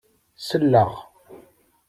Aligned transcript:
Selleɣ. 0.37 0.91